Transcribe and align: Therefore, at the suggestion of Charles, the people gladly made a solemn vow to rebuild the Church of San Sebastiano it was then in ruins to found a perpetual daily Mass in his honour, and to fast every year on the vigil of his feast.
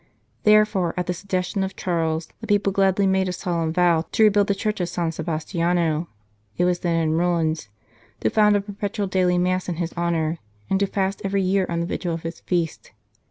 Therefore, 0.41 0.95
at 0.97 1.05
the 1.05 1.13
suggestion 1.13 1.63
of 1.63 1.75
Charles, 1.75 2.27
the 2.39 2.47
people 2.47 2.73
gladly 2.73 3.05
made 3.05 3.29
a 3.29 3.31
solemn 3.31 3.71
vow 3.71 4.03
to 4.13 4.23
rebuild 4.23 4.47
the 4.47 4.55
Church 4.55 4.81
of 4.81 4.89
San 4.89 5.11
Sebastiano 5.11 6.07
it 6.57 6.65
was 6.65 6.79
then 6.79 6.95
in 6.99 7.11
ruins 7.19 7.69
to 8.21 8.31
found 8.31 8.55
a 8.55 8.61
perpetual 8.61 9.05
daily 9.05 9.37
Mass 9.37 9.69
in 9.69 9.75
his 9.75 9.93
honour, 9.93 10.39
and 10.71 10.79
to 10.79 10.87
fast 10.87 11.21
every 11.23 11.43
year 11.43 11.67
on 11.69 11.81
the 11.81 11.85
vigil 11.85 12.15
of 12.15 12.23
his 12.23 12.39
feast. 12.39 12.93